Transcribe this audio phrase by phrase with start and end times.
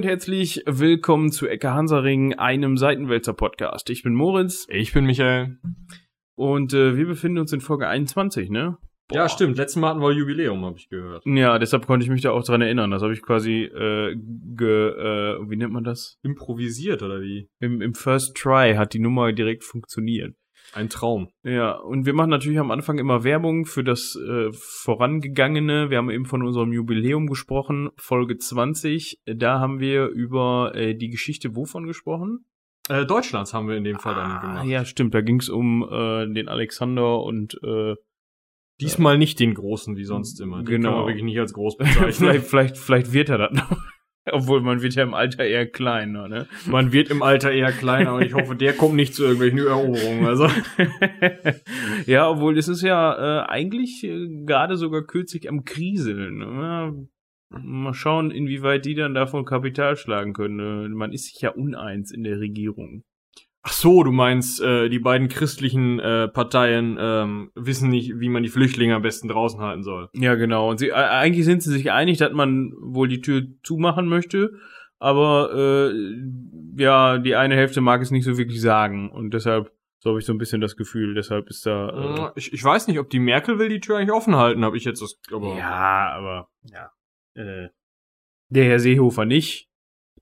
[0.00, 3.90] und herzlich willkommen zu Ecke Hansaring, einem Seitenwälzer Podcast.
[3.90, 4.66] Ich bin Moritz.
[4.70, 5.58] Ich bin Michael.
[6.36, 8.78] Und äh, wir befinden uns in Folge 21, ne?
[9.08, 9.14] Boah.
[9.14, 9.58] Ja, stimmt.
[9.58, 11.26] Letztes Mal hatten wir Jubiläum, habe ich gehört.
[11.26, 12.90] Ja, deshalb konnte ich mich da auch dran erinnern.
[12.90, 16.16] Das habe ich quasi, äh, ge, äh, wie nennt man das?
[16.22, 17.50] Improvisiert oder wie?
[17.60, 20.34] Im, Im First Try hat die Nummer direkt funktioniert.
[20.72, 21.28] Ein Traum.
[21.42, 25.90] Ja, und wir machen natürlich am Anfang immer Werbung für das äh, Vorangegangene.
[25.90, 29.20] Wir haben eben von unserem Jubiläum gesprochen, Folge 20.
[29.26, 32.44] Da haben wir über äh, die Geschichte wovon gesprochen?
[32.88, 34.66] Äh, Deutschlands haben wir in dem Fall ah, dann gemacht.
[34.66, 35.14] Ja, stimmt.
[35.14, 37.94] Da ging es um äh, den Alexander und äh,
[38.80, 40.58] Diesmal nicht den Großen wie sonst immer.
[40.58, 40.88] Den genau.
[40.88, 42.12] kann man wirklich nicht als groß bezeichnen.
[42.12, 43.76] vielleicht, vielleicht, vielleicht wird er das noch.
[44.30, 46.46] Obwohl man wird ja im Alter eher kleiner, ne?
[46.66, 50.26] Man wird im Alter eher kleiner und ich hoffe, der kommt nicht zu irgendwelchen Eroberungen.
[50.26, 50.46] Also.
[52.06, 56.38] ja, obwohl es ist ja äh, eigentlich äh, gerade sogar kürzlich am Kriseln.
[56.38, 57.08] Ne?
[57.48, 60.60] Mal schauen, inwieweit die dann davon Kapital schlagen können.
[60.60, 63.04] Äh, man ist sich ja uneins in der Regierung.
[63.62, 68.42] Ach so, du meinst, äh, die beiden christlichen äh, Parteien ähm, wissen nicht, wie man
[68.42, 70.08] die Flüchtlinge am besten draußen halten soll.
[70.14, 70.70] Ja, genau.
[70.70, 74.52] Und sie, äh, eigentlich sind sie sich einig, dass man wohl die Tür zumachen möchte,
[74.98, 75.92] aber äh,
[76.76, 79.10] ja, die eine Hälfte mag es nicht so wirklich sagen.
[79.10, 82.28] Und deshalb, so habe ich so ein bisschen das Gefühl, deshalb ist da.
[82.28, 84.78] Äh, ich, ich weiß nicht, ob die Merkel will die Tür eigentlich offen halten, habe
[84.78, 85.20] ich jetzt das.
[85.30, 86.92] Aber ja, aber ja.
[87.34, 87.68] Äh,
[88.48, 89.68] der Herr Seehofer nicht.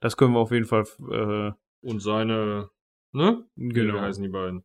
[0.01, 0.85] Das können wir auf jeden Fall.
[1.11, 2.71] Äh, und seine
[3.13, 3.45] Ne?
[3.57, 3.95] Genau.
[3.95, 4.65] Wie heißen die beiden?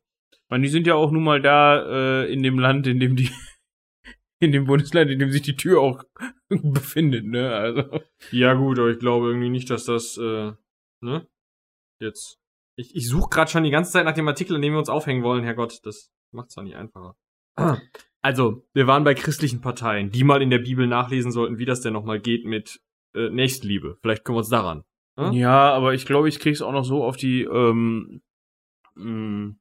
[0.49, 3.29] Man, die sind ja auch nun mal da äh, in dem Land, in dem die
[4.39, 6.03] in dem Bundesland, in dem sich die Tür auch
[6.49, 7.55] befindet, ne?
[7.55, 8.01] Also.
[8.31, 10.51] Ja, gut, aber ich glaube irgendwie nicht, dass das, äh,
[11.01, 11.27] ne?
[11.99, 12.39] Jetzt.
[12.75, 14.89] Ich, ich suche gerade schon die ganze Zeit nach dem Artikel, an dem wir uns
[14.89, 15.79] aufhängen wollen, Herrgott.
[15.83, 17.15] Das macht's zwar nicht einfacher.
[18.25, 21.81] Also, wir waren bei christlichen Parteien, die mal in der Bibel nachlesen sollten, wie das
[21.81, 22.79] denn nochmal geht mit
[23.13, 23.97] äh, Nächstliebe.
[24.01, 24.85] Vielleicht können wir uns daran.
[25.19, 25.33] Hm?
[25.33, 28.21] Ja, aber ich glaube, ich krieg's auch noch so auf die ähm,
[28.95, 29.59] mh, hm,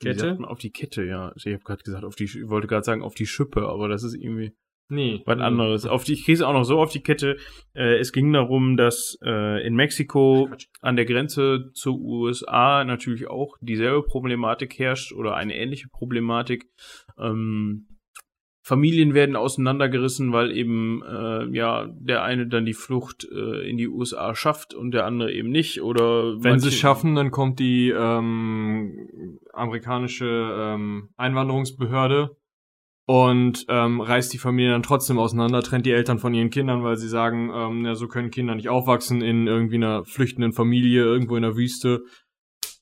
[0.00, 0.38] Kette?
[0.42, 1.32] Auf die Kette, ja.
[1.36, 4.02] Ich habe gerade gesagt, auf die, ich wollte gerade sagen, auf die Schippe, aber das
[4.02, 4.52] ist irgendwie
[4.88, 5.86] nee, was anderes.
[5.86, 7.36] Auf die, ich kriege es auch noch so auf die Kette.
[7.74, 10.50] Äh, es ging darum, dass äh, in Mexiko
[10.80, 16.66] an der Grenze zu USA natürlich auch dieselbe Problematik herrscht oder eine ähnliche Problematik.
[17.18, 17.86] Ähm,
[18.70, 23.88] Familien werden auseinandergerissen, weil eben äh, ja der eine dann die Flucht äh, in die
[23.88, 25.82] USA schafft und der andere eben nicht.
[25.82, 30.26] Oder wenn sie es schaffen, dann kommt die ähm, amerikanische
[30.56, 32.36] ähm, Einwanderungsbehörde
[33.06, 36.96] und ähm, reißt die Familie dann trotzdem auseinander, trennt die Eltern von ihren Kindern, weil
[36.96, 41.34] sie sagen, ähm, ja, so können Kinder nicht aufwachsen in irgendwie einer flüchtenden Familie irgendwo
[41.34, 42.04] in der Wüste.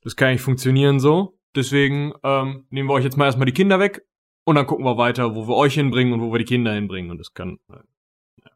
[0.02, 1.38] Das kann nicht funktionieren so.
[1.56, 4.02] Deswegen ähm, nehmen wir euch jetzt mal erstmal die Kinder weg
[4.48, 7.10] und dann gucken wir weiter, wo wir euch hinbringen und wo wir die Kinder hinbringen.
[7.10, 7.58] Und das kann.
[7.68, 8.50] Ja,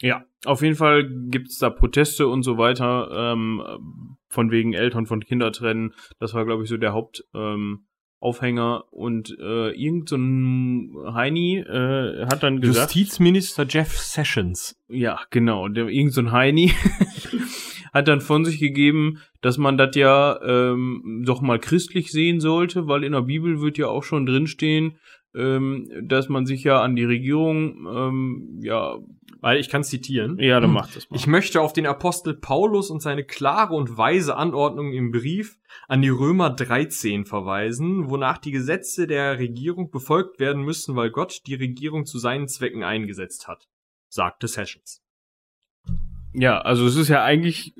[0.00, 5.20] ja auf jeden Fall gibt's da Proteste und so weiter, ähm, von wegen Eltern von
[5.20, 5.92] Kinder trennen.
[6.20, 8.84] Das war, glaube ich, so der Hauptaufhänger.
[8.86, 12.94] Ähm, und äh, irgend so ein Heini äh, hat dann gesagt.
[12.94, 14.74] Justizminister Jeff Sessions.
[14.88, 15.68] Ja, genau.
[15.68, 16.72] Der, irgend so ein Heini
[17.94, 22.88] hat dann von sich gegeben, dass man das ja ähm, doch mal christlich sehen sollte,
[22.88, 24.98] weil in der Bibel wird ja auch schon drinstehen,
[25.34, 28.98] ähm, dass man sich ja an die Regierung, ähm, ja.
[29.40, 30.38] Weil ich kann zitieren.
[30.38, 31.16] Ja, dann macht das mal.
[31.16, 36.00] Ich möchte auf den Apostel Paulus und seine klare und weise Anordnung im Brief an
[36.00, 41.56] die Römer 13 verweisen, wonach die Gesetze der Regierung befolgt werden müssen, weil Gott die
[41.56, 43.68] Regierung zu seinen Zwecken eingesetzt hat,
[44.08, 45.03] sagte Sessions.
[46.34, 47.74] Ja, also es ist ja eigentlich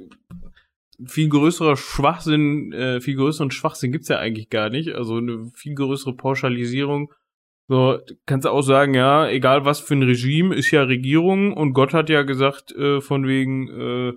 [1.04, 4.94] viel größerer Schwachsinn, äh, viel größeren Schwachsinn gibt's ja eigentlich gar nicht.
[4.94, 7.12] Also eine viel größere Pauschalisierung.
[7.66, 11.72] So, kannst du auch sagen, ja, egal was für ein Regime, ist ja Regierung und
[11.72, 14.12] Gott hat ja gesagt, äh, von wegen, äh,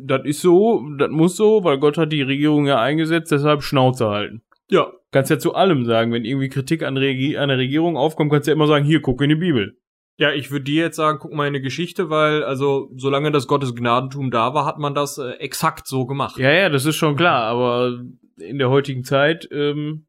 [0.00, 4.08] das ist so, das muss so, weil Gott hat die Regierung ja eingesetzt, deshalb Schnauze
[4.08, 4.42] halten.
[4.70, 4.92] Ja.
[5.10, 8.46] Kannst ja zu allem sagen, wenn irgendwie Kritik an, Regi an der Regierung aufkommt, kannst
[8.46, 9.76] du ja immer sagen, hier, guck in die Bibel.
[10.22, 13.48] Ja, ich würde dir jetzt sagen, guck mal in die Geschichte, weil, also, solange das
[13.48, 16.38] Gottes Gnadentum da war, hat man das äh, exakt so gemacht.
[16.38, 18.04] Ja, ja, das ist schon klar, aber
[18.38, 20.06] in der heutigen Zeit, ähm,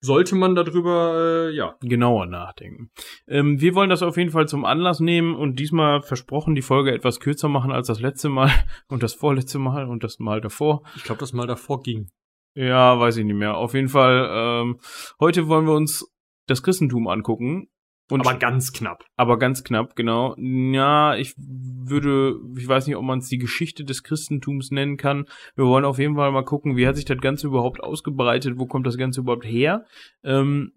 [0.00, 1.76] sollte man darüber, äh, ja.
[1.80, 2.90] Genauer nachdenken.
[3.28, 6.90] Ähm, wir wollen das auf jeden Fall zum Anlass nehmen und diesmal versprochen die Folge
[6.90, 8.50] etwas kürzer machen als das letzte Mal
[8.88, 10.82] und das vorletzte Mal und das Mal davor.
[10.96, 12.08] Ich glaube, das Mal davor ging.
[12.56, 13.56] Ja, weiß ich nicht mehr.
[13.56, 14.80] Auf jeden Fall, ähm,
[15.20, 16.12] heute wollen wir uns
[16.48, 17.68] das Christentum angucken
[18.10, 19.04] und aber ganz knapp.
[19.16, 20.36] Aber ganz knapp, genau.
[20.38, 25.26] Ja, ich würde, ich weiß nicht, ob man es die Geschichte des Christentums nennen kann.
[25.56, 28.66] Wir wollen auf jeden Fall mal gucken, wie hat sich das Ganze überhaupt ausgebreitet, wo
[28.66, 29.86] kommt das Ganze überhaupt her.
[30.22, 30.72] Ähm,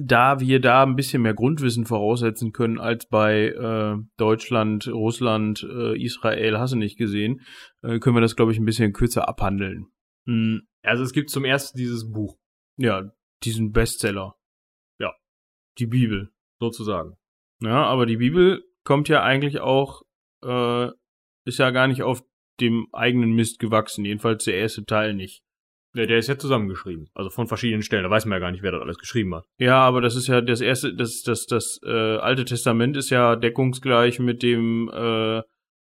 [0.00, 6.02] da wir da ein bisschen mehr Grundwissen voraussetzen können als bei äh, Deutschland, Russland, äh,
[6.02, 7.42] Israel, hast du nicht gesehen,
[7.82, 9.88] äh, können wir das, glaube ich, ein bisschen kürzer abhandeln.
[10.24, 10.62] Mhm.
[10.82, 12.38] Also es gibt zum ersten dieses Buch.
[12.76, 13.12] Ja,
[13.44, 14.34] diesen Bestseller.
[15.78, 16.30] Die Bibel.
[16.60, 17.16] Sozusagen.
[17.60, 20.02] Ja, aber die Bibel kommt ja eigentlich auch,
[20.44, 20.88] äh,
[21.44, 22.24] ist ja gar nicht auf
[22.60, 25.42] dem eigenen Mist gewachsen, jedenfalls der erste Teil nicht.
[25.94, 27.10] Ja, der ist ja zusammengeschrieben.
[27.14, 28.04] Also von verschiedenen Stellen.
[28.04, 29.44] Da weiß man ja gar nicht, wer das alles geschrieben hat.
[29.58, 33.36] Ja, aber das ist ja das erste, das, das, das äh, Alte Testament ist ja
[33.36, 35.42] deckungsgleich mit dem, äh,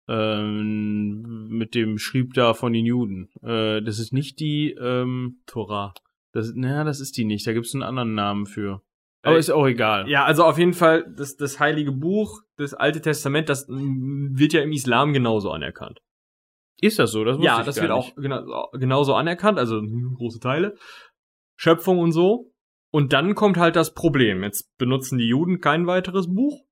[0.08, 3.30] ähm, mit dem Schrieb da von den Juden.
[3.42, 5.94] Äh, das ist nicht die ähm, Torah.
[6.34, 7.48] Das, naja, das ist die nicht.
[7.48, 8.82] Da gibt es einen anderen Namen für.
[9.26, 10.08] Aber Äh, ist auch egal.
[10.10, 14.62] Ja, also auf jeden Fall, das, das heilige Buch, das Alte Testament, das wird ja
[14.62, 16.00] im Islam genauso anerkannt.
[16.82, 17.24] Ist das so?
[17.24, 17.92] Das Ja, das wird nicht.
[17.92, 20.76] auch genau, genauso anerkannt, also große Teile.
[21.58, 22.52] Schöpfung und so.
[22.92, 24.44] Und dann kommt halt das Problem.
[24.44, 26.64] Jetzt benutzen die Juden kein weiteres Buch.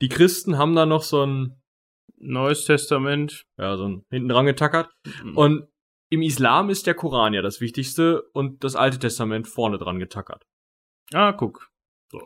[0.00, 1.60] Die Christen haben da noch so ein,
[2.18, 3.44] Neues Testament.
[3.58, 4.90] ja, so ein hinten dran getackert.
[5.24, 5.68] Und Und
[6.08, 10.44] im Islam ist der Koran ja das Wichtigste und das Alte Testament vorne dran getackert.
[11.12, 11.70] Ah, guck.
[12.10, 12.22] So.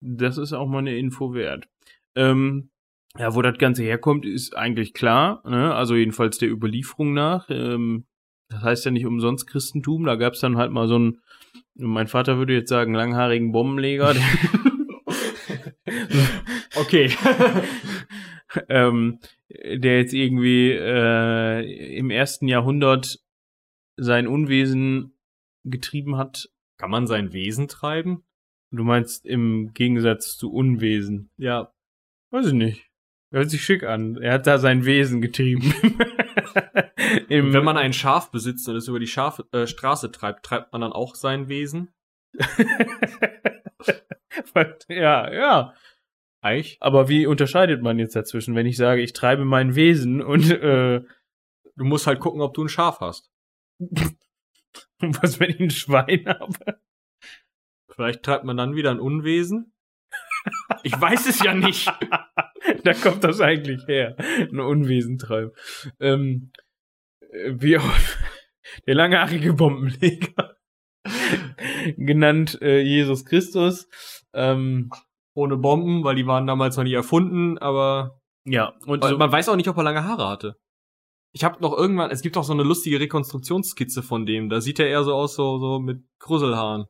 [0.00, 1.68] Das ist auch mal eine Info wert.
[2.14, 2.70] Ähm,
[3.16, 5.42] ja, wo das Ganze herkommt, ist eigentlich klar.
[5.48, 5.74] Ne?
[5.74, 7.48] Also jedenfalls der Überlieferung nach.
[7.50, 8.06] Ähm,
[8.48, 10.04] das heißt ja nicht umsonst Christentum.
[10.04, 11.20] Da gab es dann halt mal so einen,
[11.74, 14.14] mein Vater würde jetzt sagen, langhaarigen Bombenleger.
[16.76, 17.10] Okay.
[18.68, 19.18] ähm,
[19.48, 23.18] der jetzt irgendwie äh, im ersten Jahrhundert
[23.96, 25.14] sein Unwesen
[25.64, 26.48] getrieben hat.
[26.78, 28.24] Kann man sein Wesen treiben?
[28.70, 31.30] Du meinst im Gegensatz zu Unwesen.
[31.36, 31.72] Ja.
[32.30, 32.86] Weiß ich nicht.
[33.30, 34.16] Hört sich schick an.
[34.16, 35.74] Er hat da sein Wesen getrieben.
[37.28, 40.80] Wenn man ein Schaf besitzt und es über die Schaf äh, Straße treibt, treibt man
[40.82, 41.92] dann auch sein Wesen?
[44.88, 45.74] ja, ja.
[46.40, 46.76] Eich?
[46.80, 51.02] Aber wie unterscheidet man jetzt dazwischen, wenn ich sage, ich treibe mein Wesen und äh,
[51.78, 53.30] Du musst halt gucken, ob du ein Schaf hast.
[55.20, 56.80] was, wenn ich ein Schwein habe?
[57.90, 59.72] Vielleicht treibt man dann wieder ein Unwesen.
[60.82, 61.90] Ich weiß es ja nicht.
[62.84, 64.16] da kommt das eigentlich her.
[64.18, 65.52] Ein Unwesen treiben.
[66.00, 66.52] Ähm,
[67.20, 67.90] äh, wie auch
[68.86, 70.56] der langhaarige Bombenleger.
[71.96, 73.88] genannt äh, Jesus Christus.
[74.32, 74.90] Ähm,
[75.34, 79.48] Ohne Bomben, weil die waren damals noch nie erfunden, aber ja, und so, man weiß
[79.50, 80.56] auch nicht, ob er lange Haare hatte.
[81.32, 84.48] Ich habe noch irgendwann, es gibt auch so eine lustige Rekonstruktionsskizze von dem.
[84.48, 86.86] Da sieht er eher so aus, so, so mit Krüsselhaaren.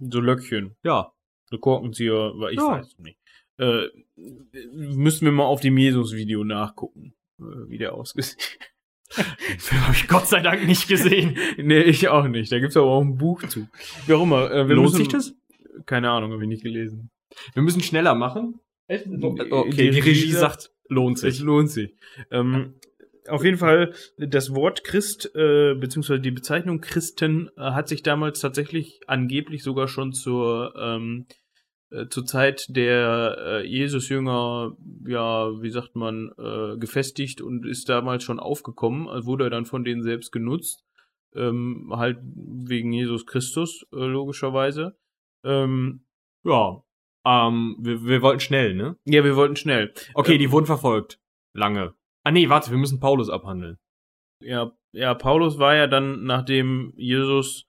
[0.00, 0.76] so Löckchen.
[0.82, 1.12] Ja.
[1.50, 2.72] So Korkenzieher, weil ich Ja.
[2.72, 3.18] weiß es nicht.
[3.58, 3.86] Äh,
[4.72, 8.38] müssen wir mal auf dem Jesus-Video nachgucken, äh, wie der ausgesehen
[9.16, 11.36] Den Film habe ich Gott sei Dank nicht gesehen.
[11.56, 12.52] Nee, ich auch nicht.
[12.52, 13.66] Da gibt's aber auch ein Buch zu.
[14.06, 14.50] Wie auch immer.
[14.50, 15.34] Äh, wir Lohnt müssen, sich das?
[15.86, 17.10] Keine Ahnung, habe ich nicht gelesen.
[17.54, 18.60] Wir müssen schneller machen.
[18.88, 21.40] Okay, Die Regie sagt- lohnt Es sich.
[21.40, 21.94] lohnt sich.
[22.30, 22.74] Ähm,
[23.28, 28.40] auf jeden Fall, das Wort Christ, äh, beziehungsweise die Bezeichnung Christen, äh, hat sich damals
[28.40, 31.26] tatsächlich angeblich sogar schon zur, ähm,
[31.90, 34.76] äh, zur Zeit der äh, Jesus-Jünger,
[35.06, 39.84] ja, wie sagt man, äh, gefestigt und ist damals schon aufgekommen, also wurde dann von
[39.84, 40.84] denen selbst genutzt,
[41.34, 44.96] ähm, halt wegen Jesus Christus, äh, logischerweise.
[45.44, 46.04] Ähm,
[46.44, 46.82] Ja.
[47.24, 48.96] Ähm, wir, wir wollten schnell, ne?
[49.04, 49.92] ja, wir wollten schnell.
[50.14, 51.20] Okay, Ähm, die wurden verfolgt.
[51.52, 51.94] Lange.
[52.24, 53.78] Ah nee, warte, wir müssen Paulus abhandeln.
[54.40, 57.66] Ja, ja, Paulus war ja dann, nachdem Jesus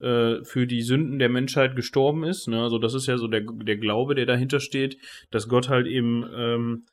[0.00, 3.42] äh, für die Sünden der Menschheit gestorben ist, ne, also das ist ja so der,
[3.42, 4.98] der Glaube, der dahinter steht,
[5.30, 6.86] dass Gott halt eben ähm,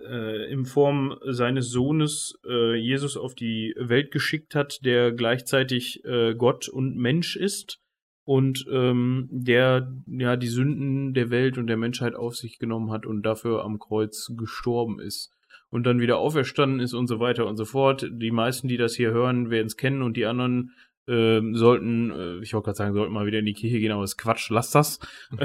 [0.00, 6.34] äh, in Form seines Sohnes äh, Jesus auf die Welt geschickt hat, der gleichzeitig äh,
[6.34, 7.78] Gott und Mensch ist
[8.24, 13.06] und ähm, der ja die Sünden der Welt und der Menschheit auf sich genommen hat
[13.06, 15.35] und dafür am Kreuz gestorben ist
[15.70, 18.06] und dann wieder auferstanden ist und so weiter und so fort.
[18.10, 20.72] Die meisten, die das hier hören, werden es kennen und die anderen
[21.08, 24.02] ähm, sollten, äh, ich wollte gerade sagen, sollten mal wieder in die Kirche gehen, aber
[24.02, 24.98] das ist Quatsch, lasst das.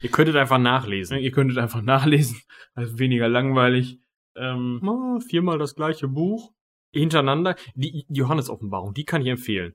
[0.00, 1.18] Ihr könntet einfach nachlesen.
[1.18, 2.40] Ihr könntet einfach nachlesen,
[2.74, 3.98] also weniger langweilig.
[4.36, 6.52] Ähm, Ah, viermal das gleiche Buch.
[6.92, 7.56] Hintereinander.
[7.74, 9.74] Die die Johannes-Offenbarung, die kann ich empfehlen.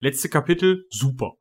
[0.00, 1.34] Letzte Kapitel, super.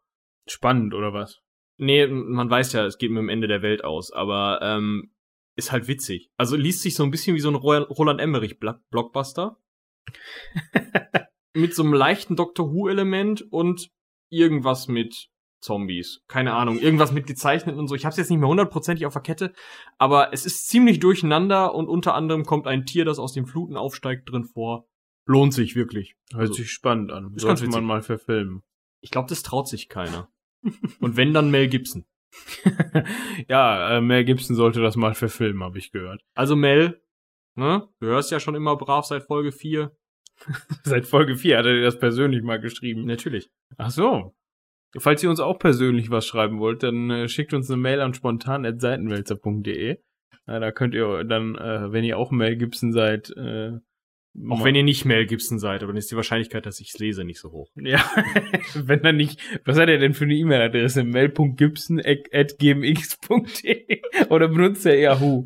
[0.48, 1.39] spannend, oder was?
[1.77, 5.12] Nee, man weiß ja, es geht mit dem Ende der Welt aus, aber ähm,
[5.56, 6.30] ist halt witzig.
[6.38, 9.58] Also liest sich so ein bisschen wie so ein Ro- Roland Emmerich Blockbuster.
[11.54, 13.90] mit so einem leichten Doctor Who-Element und
[14.30, 15.30] irgendwas mit
[15.62, 16.22] Zombies.
[16.28, 17.96] Keine Ahnung, irgendwas mit gezeichnet und so.
[17.96, 19.54] Ich hab's jetzt nicht mehr hundertprozentig auf der Kette,
[19.98, 23.78] aber es ist ziemlich durcheinander und unter anderem kommt ein Tier, das aus den Fluten
[23.78, 24.88] aufsteigt, drin vor.
[25.28, 26.16] Lohnt sich wirklich.
[26.32, 27.30] Hört Also, sich spannend an.
[27.30, 28.62] ganz Sollte man mal verfilmen.
[29.02, 30.30] ich glaube, das traut sich keiner.
[31.00, 32.06] und wenn, dann Mel Gibson.
[33.50, 36.22] ja, äh, Mel Gibson sollte das mal verfilmen, habe ich gehört.
[36.34, 37.01] Also Mel,
[37.56, 37.88] ne?
[38.00, 39.92] Du hörst ja schon immer brav seit Folge 4.
[40.84, 43.06] Seit Folge 4 hat er dir das persönlich mal geschrieben.
[43.06, 43.50] Natürlich.
[43.77, 44.36] Ach so.
[44.98, 48.13] Falls ihr uns auch persönlich was schreiben wollt, dann äh, schickt uns eine Mail an
[48.13, 49.98] spontan.seitenwälzer.de.
[50.46, 53.80] Da könnt ihr dann, äh, wenn ihr auch Mel Gibson seid, äh,
[54.50, 57.00] Auch wenn ihr nicht Mel Gibson seid, aber dann ist die Wahrscheinlichkeit, dass ich es
[57.00, 57.72] lese, nicht so hoch.
[57.75, 58.04] Ja,
[58.74, 61.06] wenn er nicht, was hat er denn für eine E-Mail-Adresse?
[61.06, 65.46] mail.gibson.gmx.de oder benutzt er Yahoo?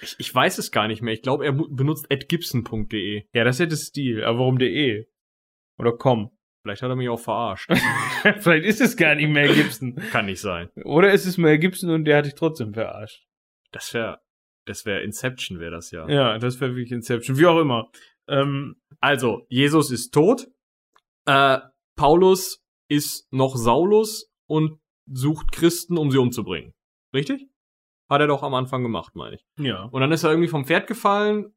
[0.00, 1.12] Ich, ich weiß es gar nicht mehr.
[1.12, 3.24] Ich glaube, er benutzt atgibson.de.
[3.32, 5.06] Ja, das hätte Stil, aber warum de?
[5.76, 6.30] Oder com?
[6.62, 7.70] Vielleicht hat er mich auch verarscht.
[8.40, 9.96] Vielleicht ist es gar nicht Mel Gibson.
[10.12, 10.68] Kann nicht sein.
[10.84, 13.26] Oder ist es Mel Gibson und der hat dich trotzdem verarscht.
[13.72, 14.20] Das wäre,
[14.68, 16.08] das wäre Inception, wäre das ja.
[16.08, 17.38] Ja, das wäre wirklich Inception.
[17.38, 17.90] Wie auch immer.
[18.28, 20.46] Ähm, Also, Jesus ist tot.
[21.26, 21.58] Äh,
[21.96, 24.78] Paulus ist noch Saulus und
[25.10, 26.72] sucht Christen, um sie umzubringen.
[27.14, 27.46] Richtig?
[28.10, 29.44] Hat er doch am Anfang gemacht, meine ich.
[29.58, 29.84] ja.
[29.84, 31.54] Und dann ist er irgendwie vom Pferd gefallen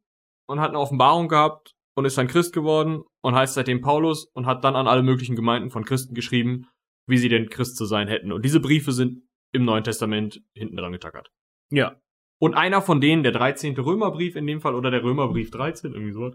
[0.47, 4.45] und hat eine Offenbarung gehabt und ist dann Christ geworden und heißt seitdem Paulus und
[4.45, 6.67] hat dann an alle möglichen Gemeinden von Christen geschrieben,
[7.07, 8.31] wie sie denn Christ zu sein hätten.
[8.31, 11.29] Und diese Briefe sind im Neuen Testament hinten dran getackert.
[11.71, 11.99] Ja.
[12.41, 13.77] Und einer von denen, der 13.
[13.77, 16.31] Römerbrief in dem Fall, oder der Römerbrief 13, irgendwie so,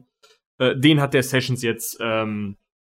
[0.59, 2.57] äh, den hat der Sessions jetzt, ähm,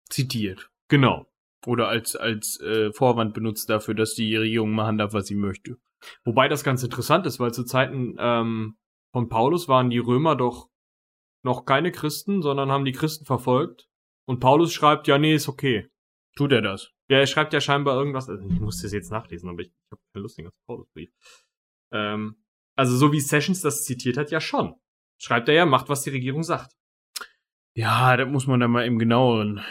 [0.09, 0.69] Zitiert.
[0.87, 1.25] genau.
[1.65, 5.77] Oder als, als äh, Vorwand benutzt dafür, dass die Regierung machen darf, was sie möchte.
[6.23, 8.77] Wobei das ganz interessant ist, weil zu Zeiten ähm,
[9.11, 10.69] von Paulus waren die Römer doch
[11.43, 13.89] noch keine Christen, sondern haben die Christen verfolgt.
[14.25, 15.89] Und Paulus schreibt, ja, nee, ist okay.
[16.37, 16.91] Tut er das?
[17.09, 19.91] Ja, er schreibt ja scheinbar irgendwas, also ich muss das jetzt nachlesen, aber ich, ich
[19.91, 21.11] habe keine Lust, den ganzen Paulusbrief.
[21.91, 22.35] Ähm,
[22.79, 24.73] also so wie Sessions das zitiert hat, ja schon.
[25.17, 26.77] Schreibt er ja, macht, was die Regierung sagt.
[27.75, 29.61] Ja, das muss man dann mal im genaueren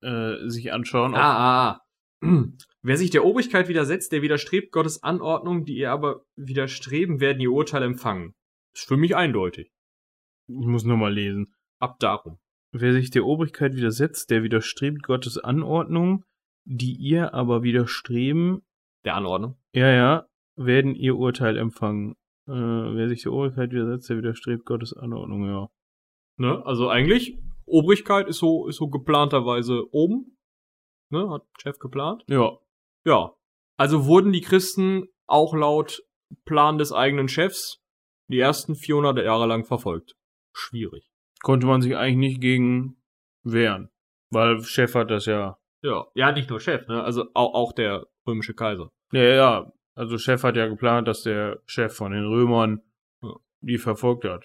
[0.00, 1.14] äh, sich anschauen.
[1.14, 1.80] Ah, ah,
[2.24, 2.26] ah.
[2.82, 7.52] Wer sich der Obrigkeit widersetzt, der widerstrebt Gottes Anordnung, die ihr aber widerstreben, werden ihr
[7.52, 8.34] Urteil empfangen.
[8.74, 9.70] Ist für mich eindeutig.
[10.48, 11.54] Ich muss nur mal lesen.
[11.78, 12.40] Ab darum.
[12.72, 16.24] Wer sich der Obrigkeit widersetzt, der widerstrebt Gottes Anordnung,
[16.64, 18.62] die ihr aber widerstreben,
[19.04, 19.56] Der Anordnung.
[19.72, 20.26] ja, ja,
[20.56, 22.16] werden ihr Urteil empfangen.
[22.50, 25.68] Äh, wer sich der Obrigkeit widersetzt, der widerstrebt Gottes Anordnung, ja.
[26.36, 26.64] Ne?
[26.66, 30.36] Also eigentlich, Obrigkeit ist so, ist so geplanterweise oben.
[31.10, 31.30] Ne?
[31.30, 32.24] Hat Chef geplant.
[32.28, 32.58] Ja.
[33.04, 33.34] Ja.
[33.76, 36.02] Also wurden die Christen auch laut
[36.44, 37.80] Plan des eigenen Chefs
[38.28, 40.16] die ersten 400 Jahre lang verfolgt.
[40.52, 41.10] Schwierig.
[41.42, 43.00] Konnte man sich eigentlich nicht gegen
[43.42, 43.90] wehren.
[44.30, 45.58] Weil Chef hat das ja.
[45.82, 46.06] Ja.
[46.14, 47.02] Ja, nicht nur Chef, ne?
[47.02, 48.90] Also auch, auch der römische Kaiser.
[49.12, 49.72] Ja, ja.
[49.94, 52.80] Also Chef hat ja geplant, dass der Chef von den Römern
[53.22, 53.34] Ja.
[53.60, 54.44] die verfolgt hat.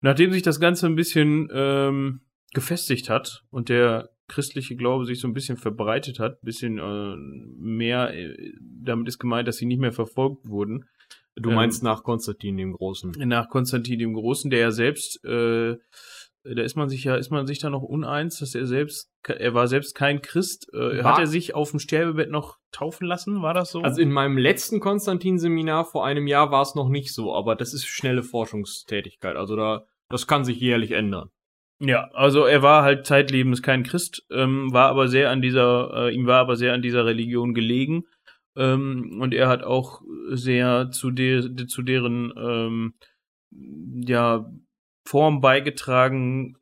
[0.00, 2.20] Nachdem sich das Ganze ein bisschen ähm,
[2.52, 7.16] gefestigt hat und der christliche Glaube sich so ein bisschen verbreitet hat, ein bisschen äh,
[7.58, 10.84] mehr, äh, damit ist gemeint, dass sie nicht mehr verfolgt wurden,
[11.36, 13.10] Du Ähm, meinst nach Konstantin dem Großen.
[13.26, 15.76] nach Konstantin dem Großen, der ja selbst, äh,
[16.44, 19.54] da ist man sich ja, ist man sich da noch uneins, dass er selbst, er
[19.54, 20.68] war selbst kein Christ.
[20.74, 23.40] Äh, War- hat er sich auf dem Sterbebett noch taufen lassen?
[23.42, 23.80] War das so?
[23.82, 27.72] Also in meinem letzten Konstantin-Seminar vor einem Jahr war es noch nicht so, aber das
[27.74, 29.36] ist schnelle Forschungstätigkeit.
[29.36, 31.30] Also da, das kann sich jährlich ändern.
[31.80, 36.14] ja, also er war halt zeitlebens kein Christ, ähm, war aber sehr an dieser, äh,
[36.14, 38.04] ihm war aber sehr an dieser Religion gelegen.
[38.56, 42.94] Ähm, und er hat auch sehr zu, de zu deren ähm,
[44.06, 44.50] ja,
[45.06, 46.56] Form beigetragen,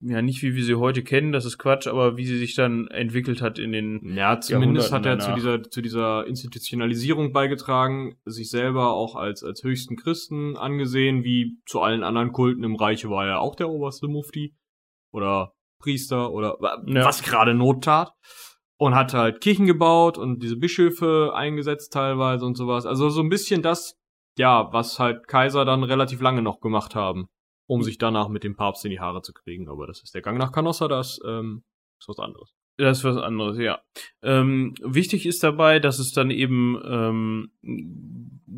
[0.00, 2.86] ja, nicht wie wir sie heute kennen, das ist Quatsch, aber wie sie sich dann
[2.88, 5.34] entwickelt hat in den Ja, zumindest hat er Jahrhunderten zu danach.
[5.60, 11.80] dieser, zu dieser Institutionalisierung beigetragen, sich selber auch als, als höchsten Christen angesehen, wie zu
[11.80, 14.54] allen anderen Kulten im Reich war er auch der oberste Mufti
[15.12, 17.04] oder Priester oder Ja.
[17.04, 18.12] was gerade Not tat.
[18.78, 22.84] Und hat halt Kirchen gebaut und diese Bischöfe eingesetzt teilweise und sowas.
[22.84, 23.96] Also so ein bisschen das,
[24.38, 27.26] ja, was halt Kaiser dann relativ lange noch gemacht haben,
[27.66, 29.68] um sich danach mit dem Papst in die Haare zu kriegen.
[29.68, 31.62] Aber das ist der Gang nach Canossa, das ähm,
[31.98, 32.54] ist was anderes.
[32.78, 33.80] Das ist was anderes, ja.
[34.22, 37.50] Ähm, wichtig ist dabei, dass es dann eben ähm,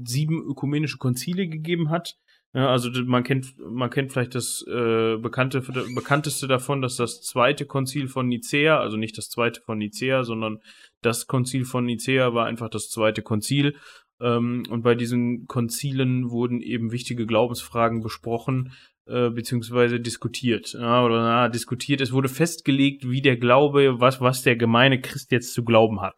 [0.05, 2.17] sieben ökumenische Konzile gegeben hat.
[2.55, 7.67] Ja, also man kennt, man kennt vielleicht das äh, bekannte, bekannteste davon, dass das zweite
[7.67, 10.61] Konzil von Nicea, also nicht das zweite von Nicea, sondern
[11.03, 13.77] das Konzil von Nicea war einfach das zweite Konzil.
[14.21, 18.73] Ähm, und bei diesen Konzilen wurden eben wichtige Glaubensfragen besprochen,
[19.09, 20.73] äh, beziehungsweise diskutiert.
[20.73, 22.01] Ja, oder na, diskutiert.
[22.01, 26.15] Es wurde festgelegt, wie der Glaube, was, was der gemeine Christ jetzt zu glauben hat.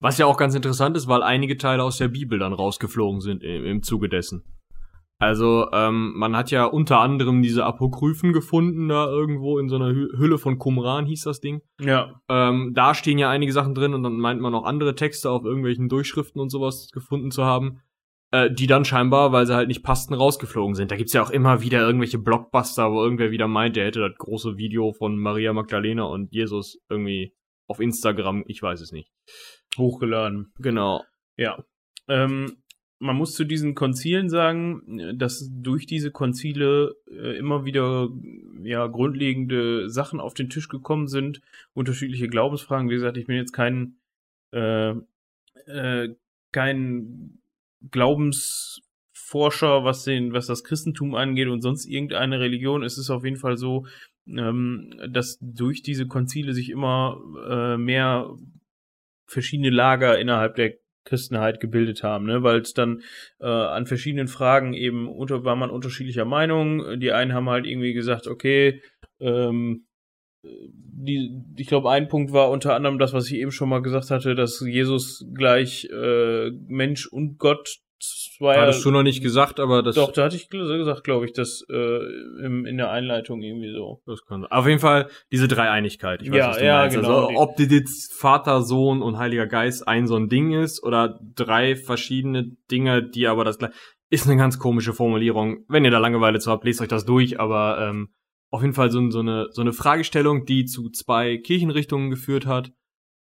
[0.00, 3.42] Was ja auch ganz interessant ist, weil einige Teile aus der Bibel dann rausgeflogen sind
[3.42, 4.44] im, im Zuge dessen.
[5.20, 9.88] Also ähm, man hat ja unter anderem diese Apokryphen gefunden da irgendwo in so einer
[9.88, 11.60] Hü Hülle von Qumran hieß das Ding.
[11.80, 12.20] Ja.
[12.28, 15.44] Ähm, da stehen ja einige Sachen drin und dann meint man auch andere Texte auf
[15.44, 17.80] irgendwelchen Durchschriften und sowas gefunden zu haben,
[18.30, 20.90] äh, die dann scheinbar, weil sie halt nicht passten, rausgeflogen sind.
[20.90, 24.16] Da gibt's ja auch immer wieder irgendwelche Blockbuster, wo irgendwer wieder meint, er hätte das
[24.18, 27.34] große Video von Maria Magdalena und Jesus irgendwie
[27.66, 29.10] auf Instagram, ich weiß es nicht.
[29.76, 30.52] Hochgeladen.
[30.58, 31.04] Genau.
[31.36, 31.62] Ja.
[32.08, 32.62] Ähm,
[32.98, 38.08] man muss zu diesen Konzilen sagen, dass durch diese Konzile äh, immer wieder
[38.62, 41.40] ja grundlegende Sachen auf den Tisch gekommen sind,
[41.74, 42.90] unterschiedliche Glaubensfragen.
[42.90, 43.98] Wie gesagt, ich bin jetzt kein
[44.52, 44.94] äh,
[45.66, 46.14] äh,
[46.50, 47.38] kein
[47.90, 52.82] Glaubensforscher, was den was das Christentum angeht und sonst irgendeine Religion.
[52.82, 53.86] Es ist auf jeden Fall so,
[54.26, 58.30] ähm, dass durch diese Konzile sich immer äh, mehr
[59.26, 62.42] verschiedene Lager innerhalb der Christenheit gebildet haben, ne?
[62.42, 63.02] weil es dann
[63.40, 67.00] äh, an verschiedenen Fragen eben unter war man unterschiedlicher Meinung.
[67.00, 68.82] Die einen haben halt irgendwie gesagt, okay,
[69.18, 69.87] ähm,
[70.50, 74.10] die, ich glaube, ein Punkt war unter anderem das, was ich eben schon mal gesagt
[74.10, 77.78] hatte, dass Jesus gleich äh, Mensch und Gott
[78.38, 79.96] war Hattest du noch nicht gesagt, aber das.
[79.96, 81.98] Doch, da hatte ich gesagt, glaube ich, das äh,
[82.44, 84.02] im, in der Einleitung irgendwie so.
[84.06, 84.46] Das kann.
[84.46, 86.22] Auf jeden Fall diese Dreieinigkeit.
[86.22, 86.96] Ich weiß, Ja, was du ja, meinst.
[86.96, 87.26] genau.
[87.26, 91.18] Also, ob das jetzt Vater, Sohn und Heiliger Geist ein so ein Ding ist oder
[91.34, 93.74] drei verschiedene Dinge, die aber das gleiche.
[94.10, 95.64] Ist eine ganz komische Formulierung.
[95.68, 98.08] Wenn ihr da Langeweile zu habt, lest euch das durch, aber ähm,
[98.50, 102.72] auf jeden Fall so, so, eine, so eine Fragestellung, die zu zwei Kirchenrichtungen geführt hat.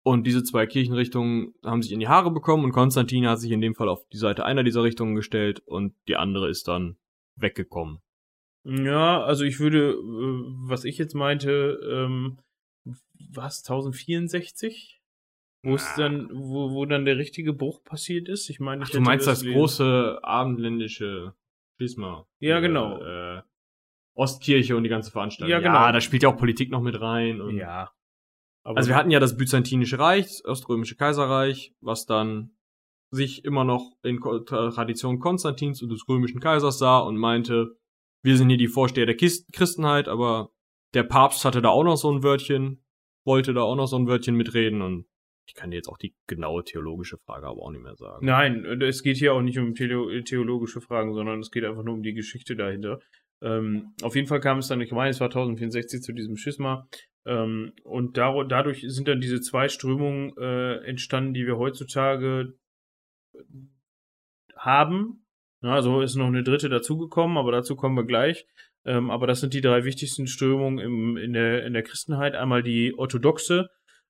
[0.03, 3.59] Und diese zwei Kirchenrichtungen haben sich in die Haare bekommen und Konstantin hat sich in
[3.59, 6.97] dem Fall auf die Seite einer dieser Richtungen gestellt und die andere ist dann
[7.35, 7.99] weggekommen.
[8.63, 12.37] Ja, also ich würde, äh, was ich jetzt meinte, ähm,
[13.33, 15.01] was, 1064?
[15.63, 18.49] Wo es dann, wo, wo dann der richtige Bruch passiert ist?
[18.49, 19.57] Ich meine, ich Ach, du meinst das gelesen.
[19.57, 21.33] große abendländische
[21.77, 22.25] Schisma?
[22.39, 23.01] Ja, genau.
[23.01, 23.41] Äh,
[24.17, 25.51] Ostkirche und die ganze Veranstaltung.
[25.51, 25.75] Ja, genau.
[25.75, 27.41] Ja, da spielt ja auch Politik noch mit rein.
[27.55, 27.91] Ja.
[28.63, 32.51] Aber Also wir hatten ja das Byzantinische Reich, das Oströmische Kaiserreich, was dann
[33.09, 37.77] sich immer noch in Tradition Konstantins und des römischen Kaisers sah und meinte,
[38.23, 40.51] wir sind hier die Vorsteher der Christenheit, aber
[40.93, 42.83] der Papst hatte da auch noch so ein Wörtchen,
[43.23, 45.05] wollte da auch noch so ein Wörtchen mitreden und
[45.47, 48.25] ich kann dir jetzt auch die genaue theologische Frage aber auch nicht mehr sagen.
[48.25, 51.93] Nein, es geht hier auch nicht um theo theologische Fragen, sondern es geht einfach nur
[51.93, 52.99] um die Geschichte dahinter.
[53.41, 56.87] Ähm, auf jeden Fall kam es dann, ich meine, es war 1064 zu diesem Schisma.
[57.25, 62.53] Ähm, und dadurch sind dann diese zwei Strömungen äh, entstanden, die wir heutzutage
[64.55, 65.25] haben.
[65.61, 68.45] Ja, also ist noch eine dritte dazugekommen, aber dazu kommen wir gleich.
[68.85, 72.35] Ähm, aber das sind die drei wichtigsten Strömungen im, in, der, in der Christenheit.
[72.35, 73.69] Einmal die orthodoxe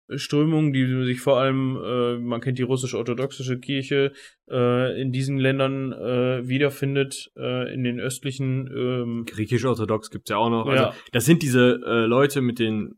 [0.10, 4.12] äh, Strömung, die sich vor allem, äh, man kennt die russisch-orthodoxische Kirche,
[4.50, 8.68] äh, in diesen Ländern äh, wiederfindet, äh, in den östlichen.
[8.68, 10.66] Ähm, Griechisch-orthodox gibt's ja auch noch.
[10.68, 10.72] Ja.
[10.72, 12.96] Also, das sind diese äh, Leute mit den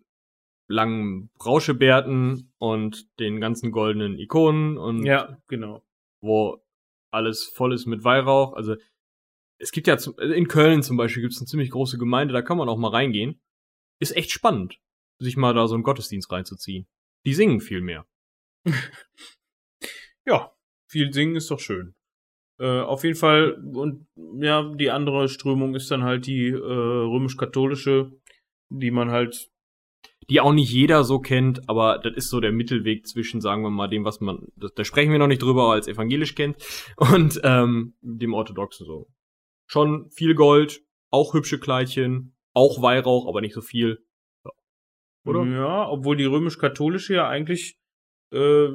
[0.69, 5.83] langen Rauschebärten und den ganzen goldenen Ikonen und ja, genau.
[6.21, 6.63] wo
[7.11, 8.53] alles voll ist mit Weihrauch.
[8.53, 8.75] Also
[9.57, 12.57] es gibt ja zum, in Köln zum Beispiel gibt's eine ziemlich große Gemeinde, da kann
[12.57, 13.41] man auch mal reingehen.
[13.99, 14.79] Ist echt spannend,
[15.17, 16.87] sich mal da so einen Gottesdienst reinzuziehen.
[17.25, 18.05] Die singen viel mehr.
[20.25, 20.51] Ja,
[20.87, 21.95] viel singen ist doch schön.
[22.59, 28.11] Äh, auf jeden Fall, und ja, die andere Strömung ist dann halt die äh, römisch-katholische,
[28.69, 29.49] die man halt
[30.29, 33.71] Die auch nicht jeder so kennt, aber das ist so der Mittelweg zwischen, sagen wir
[33.71, 36.57] mal, dem, was man, das, da sprechen wir noch nicht drüber, als evangelisch kennt,
[36.97, 39.07] und ähm, dem Orthodoxen so.
[39.65, 44.05] Schon viel Gold, auch hübsche Kleidchen, auch Weihrauch, aber nicht so viel.
[45.25, 45.31] Ja.
[45.31, 45.45] Oder?
[45.45, 47.79] Ja, obwohl die römisch-katholische ja eigentlich
[48.31, 48.69] äh,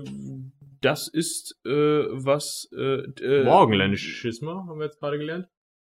[0.84, 5.48] das ist, äh, was äh, äh, Morgenländische Schisma, haben wir jetzt gerade gelernt.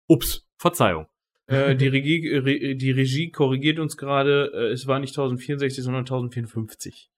[0.08, 1.06] Ups, Verzeihung.
[1.50, 6.02] Äh, die, Regie, Re, die Regie korrigiert uns gerade, äh, es war nicht 1064, sondern
[6.02, 7.10] 1054.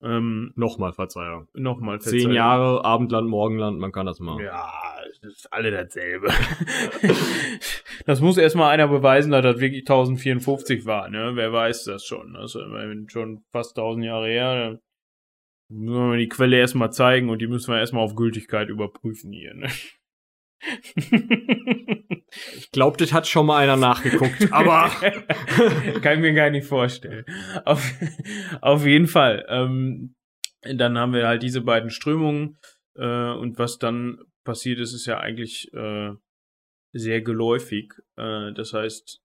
[0.00, 1.48] Ähm, Nochmal Verzeihung.
[1.54, 2.34] Nochmal Zehn Verzeihung.
[2.34, 4.44] Jahre, Abendland, Morgenland, man kann das machen.
[4.44, 4.70] Ja,
[5.22, 6.28] das ist alle dasselbe.
[8.06, 11.32] das muss erstmal einer beweisen, dass das wirklich 1054 war, ne?
[11.34, 12.34] Wer weiß das schon?
[12.34, 14.54] Das ist schon fast 1000 Jahre her.
[15.68, 19.32] Dann müssen wir die Quelle erstmal zeigen und die müssen wir erstmal auf Gültigkeit überprüfen
[19.32, 19.68] hier, ne?
[22.56, 24.90] Ich glaube, das hat schon mal einer nachgeguckt, aber
[26.02, 27.24] Kann ich mir gar nicht vorstellen.
[27.64, 27.92] Auf,
[28.60, 29.46] auf jeden Fall.
[29.48, 30.14] Ähm,
[30.62, 32.58] dann haben wir halt diese beiden Strömungen.
[32.96, 36.12] Äh, und was dann passiert ist, ist ja eigentlich äh,
[36.92, 37.92] sehr geläufig.
[38.16, 39.20] Äh, das heißt,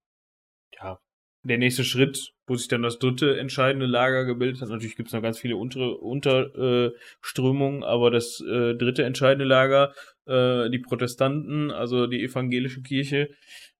[0.80, 0.98] ja,
[1.44, 4.68] der nächste Schritt, wo sich dann das dritte entscheidende Lager gebildet hat.
[4.70, 9.44] Natürlich gibt es noch ganz viele untere Unterströmungen, äh, Strömungen, aber das äh, dritte entscheidende
[9.44, 9.94] Lager
[10.26, 13.30] äh, die Protestanten, also die evangelische Kirche,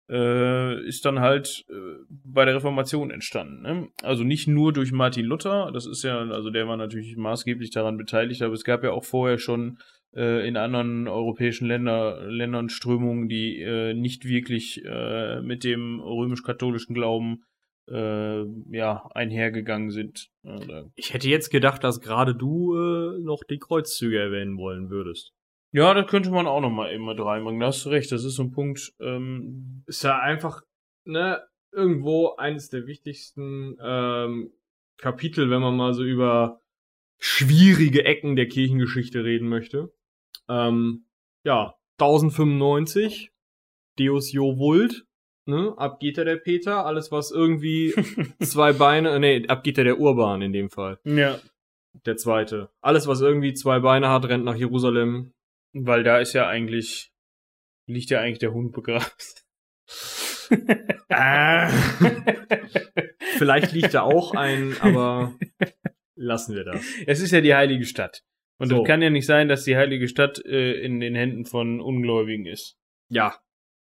[0.08, 1.74] äh, ist dann halt äh,
[2.08, 3.62] bei der Reformation entstanden.
[3.62, 3.88] Ne?
[4.02, 7.96] Also nicht nur durch Martin Luther, das ist ja, also der war natürlich maßgeblich daran
[7.96, 9.78] beteiligt, aber es gab ja auch vorher schon
[10.14, 16.94] äh, in anderen europäischen Länder, Ländern Strömungen, die äh, nicht wirklich äh, mit dem römisch-katholischen
[16.94, 17.44] Glauben
[17.88, 20.28] äh, ja, einhergegangen sind.
[20.42, 22.74] Oder Ich hätte jetzt gedacht, dass gerade du
[23.22, 25.33] noch die Kreuzzüge erwähnen wollen würdest.
[25.74, 27.58] Ja, das könnte man auch noch mal eben mit reinbringen.
[27.58, 30.62] Da hast du recht, das ist so ein Punkt, ähm, Ist ja einfach,
[31.04, 34.52] ne, irgendwo eines der wichtigsten ähm,
[34.98, 36.60] Kapitel, wenn man mal so über
[37.18, 39.92] schwierige Ecken der Kirchengeschichte reden möchte.
[40.48, 41.06] Ähm,
[41.42, 43.32] ja, 1095,
[43.98, 45.04] Deus Jo Vult,
[45.44, 47.94] ne, ab geht er der Peter, alles was irgendwie
[48.40, 51.40] zwei Beine, nee, ab geht er der Urban in dem Fall, ja,
[52.06, 52.70] der zweite.
[52.80, 55.32] Alles was irgendwie zwei Beine hat, rennt nach Jerusalem.
[55.74, 57.12] Weil da ist ja eigentlich,
[57.86, 59.04] liegt ja eigentlich der Hund begraben.
[61.08, 61.68] Äh.
[63.38, 65.36] Vielleicht liegt da auch ein, aber
[66.16, 66.84] lassen wir das.
[67.06, 68.24] Es ist ja die heilige Stadt.
[68.58, 68.82] Und So.
[68.82, 72.46] es kann ja nicht sein, dass die heilige Stadt äh, in den Händen von Ungläubigen
[72.46, 72.78] ist.
[73.08, 73.36] Ja,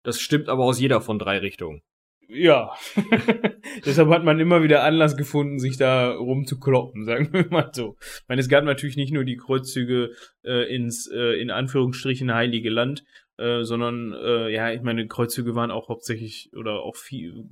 [0.03, 1.83] das stimmt aber aus jeder von drei Richtungen.
[2.29, 2.73] Ja.
[3.85, 7.97] Deshalb hat man immer wieder Anlass gefunden, sich da rumzukloppen, sagen wir mal so.
[8.01, 10.11] Ich meine, es gab natürlich nicht nur die Kreuzzüge
[10.45, 13.05] äh, ins, äh, in Anführungsstrichen, heilige Land,
[13.39, 17.45] äh, sondern, äh, ja, ich meine, Kreuzzüge waren auch hauptsächlich oder auch viel,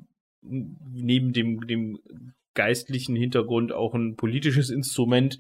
[0.43, 1.99] neben dem, dem
[2.55, 5.39] geistlichen Hintergrund auch ein politisches Instrument.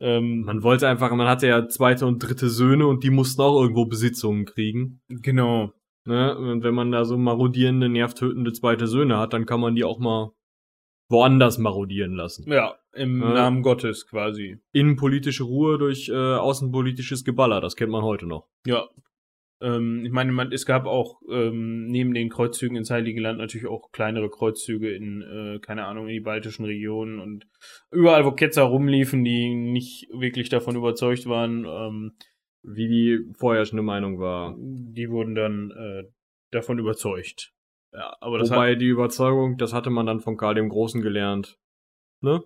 [0.00, 3.60] Ähm, Man wollte einfach, man hatte ja zweite und dritte Söhne und die mussten auch
[3.60, 5.00] irgendwo Besitzungen kriegen.
[5.08, 5.72] genau.
[6.06, 6.36] Ne?
[6.36, 9.98] Und wenn man da so marodierende, nervtötende zweite Söhne hat, dann kann man die auch
[9.98, 10.32] mal
[11.08, 12.50] woanders marodieren lassen.
[12.50, 13.32] Ja, im Ja.
[13.32, 14.58] Namen Gottes quasi.
[14.72, 18.48] Innenpolitische Ruhe durch äh, außenpolitisches Geballer, das kennt man heute noch.
[18.66, 18.88] Ja.
[19.60, 23.66] Ähm, ich meine, man, es gab auch ähm, neben den Kreuzzügen ins Heilige Land natürlich
[23.66, 27.46] auch kleinere Kreuzzüge in, äh, keine Ahnung, in die baltischen Regionen und
[27.90, 32.12] überall, wo Ketzer rumliefen, die nicht wirklich davon überzeugt waren, ähm,
[32.66, 34.56] Wie die vorherrschende Meinung war.
[34.58, 36.04] die wurden dann äh,
[36.50, 37.52] davon überzeugt.
[37.92, 41.02] Ja, aber das Wobei hat, die Überzeugung, das hatte man dann von Karl dem Großen
[41.02, 41.58] gelernt.
[42.22, 42.42] Ne?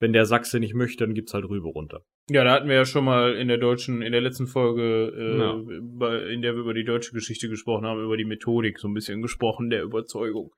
[0.00, 2.02] Wenn der Sachse nicht möchte, dann gibt's halt Rübe runter.
[2.30, 5.38] ja, da hatten wir ja schon mal in der deutschen, in der letzten Folge, äh,
[5.38, 5.60] Ja.
[5.82, 8.94] bei, in der wir über die deutsche Geschichte gesprochen haben, über die Methodik so ein
[8.94, 10.52] bisschen gesprochen, der Überzeugung.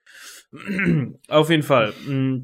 [1.28, 1.92] Auf jeden Fall.
[2.06, 2.42] mh,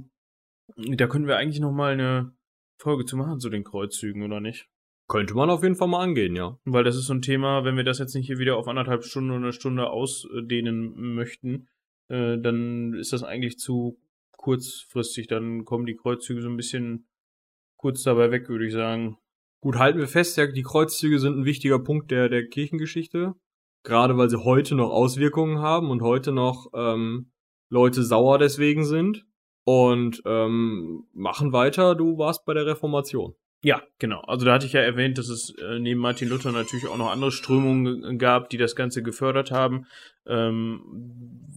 [0.96, 2.32] Da können wir eigentlich noch mal eine
[2.80, 4.68] Folge zu machen zu den Kreuzzügen, oder nicht?
[5.08, 6.58] Könnte man auf jeden Fall mal angehen, ja.
[6.66, 9.04] Weil das ist so ein Thema, wenn wir das jetzt nicht hier wieder auf anderthalb
[9.04, 11.68] Stunden oder eine Stunde ausdehnen möchten,
[12.08, 13.98] äh, dann ist das eigentlich zu
[14.36, 15.26] kurzfristig.
[15.26, 17.08] Dann kommen die Kreuzzüge so ein bisschen
[17.78, 19.16] kurz dabei weg, würde ich sagen.
[19.60, 23.34] Gut, halten wir fest, ja, die Kreuzzüge sind ein wichtiger Punkt der, der Kirchengeschichte.
[23.84, 27.32] Gerade weil sie heute noch Auswirkungen haben und heute noch ähm,
[27.70, 29.24] Leute sauer deswegen sind.
[29.64, 33.34] Und ähm, machen weiter, du warst bei der Reformation.
[33.60, 34.20] Ja, genau.
[34.20, 37.10] Also da hatte ich ja erwähnt, dass es äh, neben Martin Luther natürlich auch noch
[37.10, 39.86] andere Strömungen g- gab, die das Ganze gefördert haben.
[40.26, 40.80] Ähm,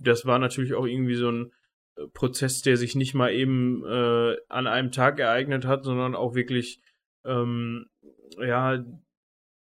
[0.01, 1.51] das war natürlich auch irgendwie so ein
[1.97, 6.33] äh, Prozess, der sich nicht mal eben äh, an einem Tag ereignet hat, sondern auch
[6.33, 6.81] wirklich,
[7.23, 7.85] ähm,
[8.39, 8.83] ja,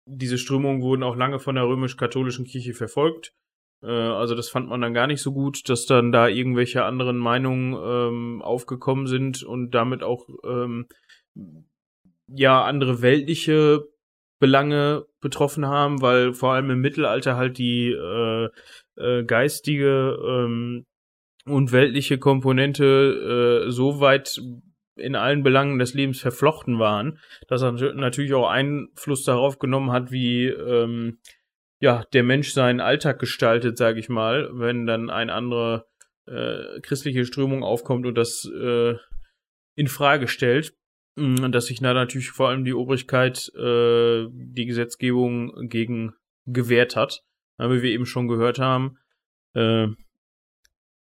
[0.06, 3.34] diese Strömungen wurden auch lange von der römisch-katholischen Kirche verfolgt.
[3.82, 7.18] Äh, also das fand man dann gar nicht so gut, dass dann da irgendwelche anderen
[7.18, 10.86] Meinungen ähm, aufgekommen sind und damit auch ähm,
[12.28, 13.88] ja andere weltliche
[14.40, 18.50] Belange betroffen haben, weil vor allem im Mittelalter halt die äh,
[18.98, 20.86] äh, geistige ähm,
[21.46, 24.40] und weltliche Komponente äh, so weit
[24.96, 29.92] in allen Belangen des Lebens verflochten waren, dass er nat- natürlich auch Einfluss darauf genommen
[29.92, 31.20] hat, wie ähm,
[31.80, 35.86] ja der Mensch seinen Alltag gestaltet, sage ich mal, wenn dann eine andere
[36.26, 38.96] äh, christliche Strömung aufkommt und das äh,
[39.76, 40.74] in Frage stellt.
[41.18, 46.14] Mm, Und dass sich da natürlich vor allem die Obrigkeit äh, die Gesetzgebung gegen
[46.46, 47.24] gewehrt hat.
[47.58, 49.00] Aber wie wir eben schon gehört haben,
[49.56, 49.88] äh,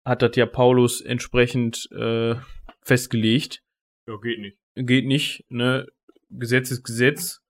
[0.06, 2.36] hat das ja Paulus entsprechend äh,
[2.84, 3.64] festgelegt.
[4.08, 4.58] Ja, geht nicht.
[4.76, 5.88] Geht nicht, ne?
[6.30, 7.42] Gesetz ist Gesetz.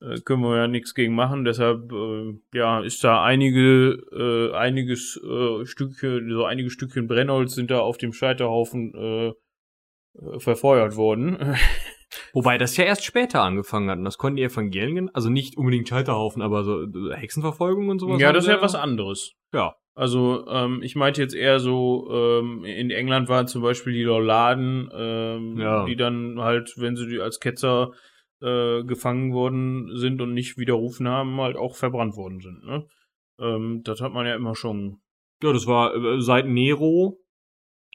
[0.00, 1.44] Äh, können wir ja nichts gegen machen.
[1.44, 7.70] Deshalb, äh, ja, ist da einige, äh, einiges äh, Stückchen, so einige Stückchen Brennholz sind
[7.70, 9.28] da auf dem Scheiterhaufen äh,
[10.18, 11.56] äh, verfeuert worden.
[12.32, 13.98] Wobei das ja erst später angefangen hat.
[13.98, 18.20] Und das konnten die Evangelien, also nicht unbedingt Scheiterhaufen, aber so so Hexenverfolgung und sowas.
[18.20, 19.32] ja, das ist ja was anderes.
[19.52, 19.74] Ja.
[19.94, 24.88] Also, ähm, ich meinte jetzt eher so, ähm, in England waren zum Beispiel die Lorladen,
[24.94, 25.84] ähm, Ja.
[25.84, 27.90] die dann halt, wenn sie die als Ketzer
[28.40, 32.64] äh, gefangen worden sind und nicht widerrufen haben, halt auch verbrannt worden sind.
[32.64, 32.86] Ne?
[33.38, 35.00] Ähm, das hat man ja immer schon.
[35.42, 37.18] Ja, das war äh, seit Nero,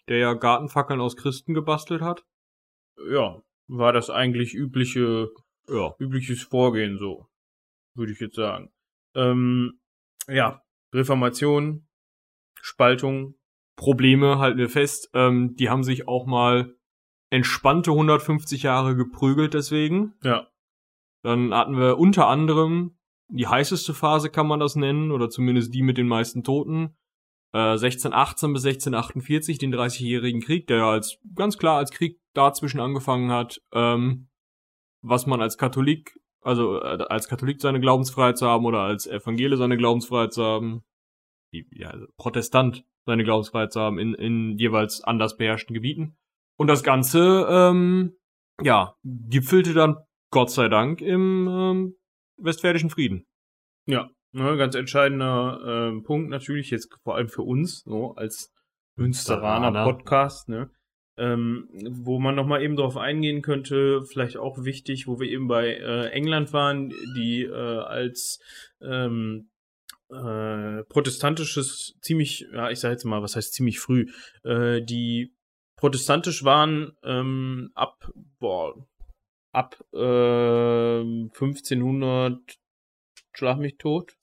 [0.08, 2.24] der ja Gartenfackeln aus Christen gebastelt hat.
[3.12, 5.30] Ja, war das eigentlich übliche,
[5.70, 5.94] Ja.
[6.00, 7.28] übliches Vorgehen so,
[7.96, 8.72] würde ich jetzt sagen.
[9.16, 9.80] Ähm,
[10.28, 10.62] ja,
[10.94, 11.88] Reformation,
[12.62, 13.36] Spaltung,
[13.76, 15.10] Probleme halten wir fest.
[15.14, 16.76] Ähm, die haben sich auch mal
[17.30, 20.14] entspannte 150 Jahre geprügelt deswegen.
[20.24, 20.48] ja,
[21.24, 22.98] Dann hatten wir unter anderem
[23.30, 26.96] die heißeste Phase, kann man das nennen, oder zumindest die mit den meisten Toten.
[27.54, 32.80] Äh, 1618 bis 1648, den 30-jährigen Krieg, der ja als ganz klar als Krieg dazwischen
[32.80, 34.30] angefangen hat, ähm,
[35.02, 39.58] was man als Katholik, also äh, als Katholik seine Glaubensfreiheit zu haben oder als Evangele
[39.58, 40.84] seine Glaubensfreiheit zu haben,
[41.54, 46.18] die, ja, also Protestant seine Glaubensfreiheit zu haben in, in jeweils anders beherrschten Gebieten.
[46.58, 48.18] Und das Ganze, ähm,
[48.62, 49.98] ja, gipfelte dann
[50.32, 51.96] Gott sei Dank im ähm,
[52.38, 53.26] Westfälischen Frieden.
[53.86, 58.54] Ja, ne, ganz entscheidender ähm, Punkt natürlich jetzt vor allem für uns, so als
[58.98, 59.84] Münsteraner Münsteraner.
[59.84, 60.72] Podcast, ne?
[61.18, 65.74] Ähm, wo man nochmal eben drauf eingehen könnte, vielleicht auch wichtig, wo wir eben bei
[65.74, 68.40] äh, England waren, die äh, als
[68.82, 69.50] ähm,
[70.10, 74.06] äh, protestantisches ziemlich, ja, ich sag jetzt mal, was heißt ziemlich früh,
[74.44, 75.34] äh, die
[75.76, 78.76] protestantisch waren ähm, ab, boah,
[79.52, 82.40] ab äh, 1500
[83.34, 84.16] schlag mich tot.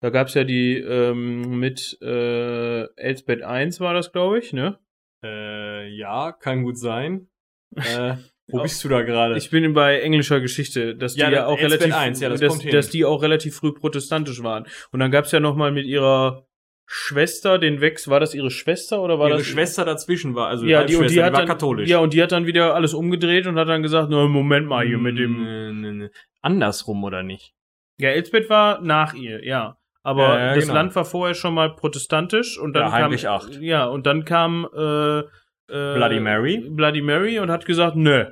[0.00, 4.78] Da gab's ja die ähm, mit äh, Elsbeth I war das, glaube ich, ne?
[5.22, 7.28] Äh, ja, kann gut sein.
[7.76, 8.16] Äh,
[8.48, 8.62] wo Ja.
[8.64, 9.36] bist du da gerade?
[9.36, 12.90] Ich bin bei englischer Geschichte, dass die Ja, auch relativ, I, ja, das dass, dass
[12.90, 14.66] die auch relativ früh protestantisch waren.
[14.90, 16.46] Und dann gab's ja noch mal mit ihrer
[16.86, 20.66] Schwester den Wex, war das ihre Schwester oder war Ihre das Schwester dazwischen war, also
[20.66, 21.88] ja, die, und die hat war dann, katholisch.
[21.88, 24.86] Ja, und die hat dann wieder alles umgedreht und hat dann gesagt, na, Moment mal
[24.86, 26.10] hier mit dem.
[26.42, 27.54] Andersrum, oder nicht?
[27.98, 29.78] Ja, Elsbeth war nach ihr, ja.
[30.02, 30.74] Aber Ja, ja, das genau.
[30.74, 33.64] Land war vorher schon mal protestantisch und dann Ja, Heinrich kam, VIII.
[33.64, 35.24] Ja, und dann kam äh, äh,
[35.68, 36.64] Bloody Mary.
[36.70, 38.26] Bloody Mary und hat gesagt, nö,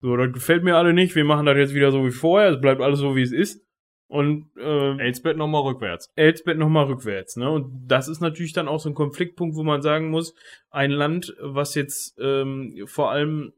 [0.00, 2.60] so, das gefällt mir alle nicht, wir machen das jetzt wieder so wie vorher, es
[2.60, 3.64] bleibt alles so wie es ist.
[4.06, 6.12] Und äh, Elsbeth nochmal rückwärts.
[6.14, 7.50] Elsbeth nochmal rückwärts, ne?
[7.50, 10.34] Und das ist natürlich dann auch so ein Konfliktpunkt, wo man sagen muss,
[10.70, 13.54] ein Land, was jetzt ähm, vor allem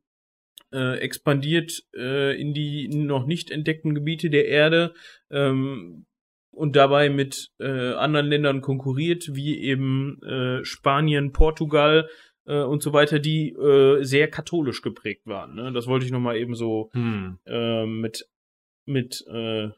[0.72, 4.94] äh, expandiert äh, in die noch nicht entdeckten Gebiete der Erde
[5.30, 6.06] ähm,
[6.56, 12.08] und dabei mit äh, anderen Ländern konkurriert, wie eben äh, Spanien, Portugal
[12.46, 15.54] äh, und so weiter, die äh, sehr katholisch geprägt waren.
[15.54, 15.72] Ne?
[15.72, 17.38] Das wollte ich nochmal eben so Hm.
[17.46, 18.26] äh, mit,
[18.86, 19.68] mit äh,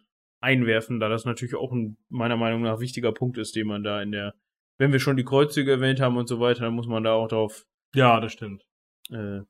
[0.41, 4.01] einwerfen, da das natürlich auch ein meiner Meinung nach wichtiger Punkt ist, den man da
[4.01, 4.35] in der,
[4.79, 7.27] wenn wir schon die Kreuzzüge erwähnt haben und so weiter, dann muss man da auch
[7.29, 7.65] darauf
[7.95, 8.63] Ja, das stimmt.
[9.11, 9.47] äh, Wird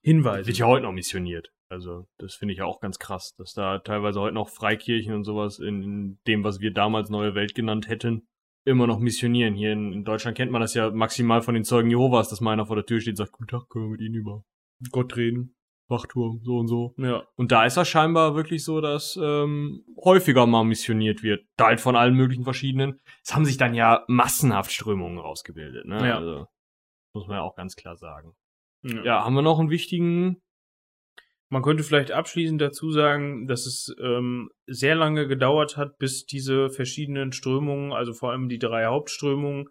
[0.00, 0.54] hinweisen.
[0.54, 1.52] ja heute noch missioniert.
[1.70, 5.24] Also, das finde ich ja auch ganz krass, dass da teilweise heute noch Freikirchen und
[5.24, 8.26] sowas in, in dem, was wir damals Neue Welt genannt hätten,
[8.64, 9.54] immer noch missionieren.
[9.54, 12.52] Hier in, in Deutschland kennt man das ja maximal von den Zeugen Jehovas, dass mal
[12.52, 14.44] einer vor der Tür steht und sagt, guten Tag, können wir mit Ihnen über
[14.90, 15.54] Gott reden.
[15.88, 16.94] Wachturm, so und so.
[16.98, 17.24] Ja.
[17.36, 21.44] Und da ist das scheinbar wirklich so, dass ähm, häufiger mal missioniert wird.
[21.56, 23.00] Da halt von allen möglichen verschiedenen.
[23.24, 25.86] Es haben sich dann ja massenhaft Strömungen rausgebildet.
[25.86, 26.08] Ne?
[26.08, 26.18] Ja.
[26.18, 26.46] Also,
[27.12, 28.34] muss man ja auch ganz klar sagen.
[28.82, 29.02] ja.
[29.02, 30.40] Ja, haben wir noch einen wichtigen
[31.52, 36.70] Man könnte vielleicht abschließend dazu sagen, dass es ähm, sehr lange gedauert hat, bis diese
[36.70, 39.66] verschiedenen Strömungen, also vor allem die drei Hauptströmungen,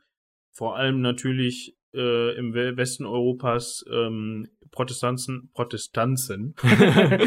[0.51, 6.53] vor allem natürlich äh, im We- Westen Europas ähm, Protestanzen, Protestanzen.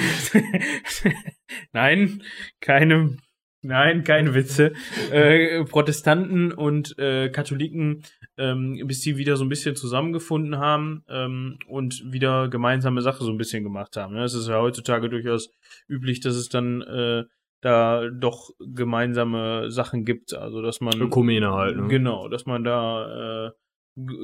[1.73, 2.23] nein,
[2.61, 3.17] keine,
[3.63, 4.73] nein, keine Witze.
[5.11, 8.03] Äh, Protestanten und äh, Katholiken,
[8.37, 13.31] ähm, bis die wieder so ein bisschen zusammengefunden haben ähm, und wieder gemeinsame Sache so
[13.31, 14.15] ein bisschen gemacht haben.
[14.15, 14.25] ne?
[14.25, 15.51] Es ist ja heutzutage durchaus
[15.89, 17.25] üblich, dass es dann äh,
[17.61, 20.35] da doch gemeinsame Sachen gibt.
[20.35, 21.77] Also dass man Ökumene halt.
[21.77, 21.89] Ne?
[21.89, 23.51] Genau, dass man da äh,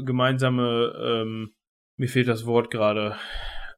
[0.05, 1.55] gemeinsame, ähm,
[1.96, 3.14] mir fehlt das Wort gerade,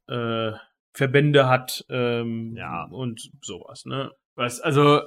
[0.07, 0.51] äh,
[0.93, 2.85] Verbände hat ähm, Ja.
[2.91, 4.11] und sowas, ne?
[4.35, 5.01] Was, also,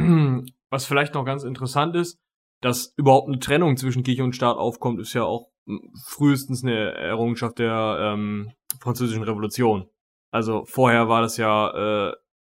[0.70, 2.18] was vielleicht noch ganz interessant ist,
[2.60, 6.92] dass überhaupt eine Trennung zwischen Kirche und Staat aufkommt, ist ja auch m, frühestens eine
[6.92, 9.88] Errungenschaft der ähm, französischen Revolution.
[10.32, 12.14] Also vorher war das ja, äh,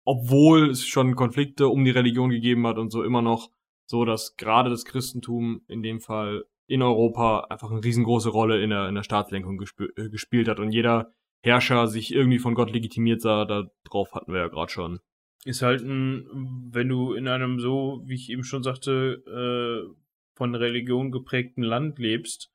[0.04, 3.50] obwohl es schon Konflikte um die Religion gegeben hat und so immer noch
[3.86, 8.70] so, dass gerade das Christentum in dem Fall in Europa einfach eine riesengroße Rolle in
[8.70, 12.70] der, in der Staatslenkung gespü- äh, gespielt hat und jeder Herrscher sich irgendwie von Gott
[12.70, 15.00] legitimiert sah, darauf hatten wir ja gerade schon.
[15.44, 19.94] Ist halt ein, wenn du in einem so, wie ich eben schon sagte, äh,
[20.36, 22.50] von Religion geprägten Land lebst,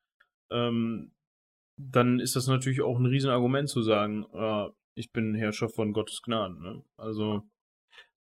[0.51, 1.11] ähm,
[1.77, 6.21] dann ist das natürlich auch ein Riesenargument zu sagen, äh, ich bin Herrscher von Gottes
[6.21, 6.83] Gnaden, ne?
[6.95, 7.43] Also,